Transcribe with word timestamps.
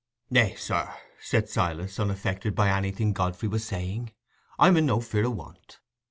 "Eh, 0.33 0.55
sir," 0.55 0.91
said 1.21 1.47
Silas, 1.47 1.99
unaffected 1.99 2.55
by 2.55 2.69
anything 2.71 3.13
Godfrey 3.13 3.47
was 3.47 3.63
saying, 3.63 4.11
"I'm 4.57 4.75
in 4.75 4.87
no 4.87 4.99
fear 4.99 5.25
o' 5.25 5.29
want. 5.29 5.79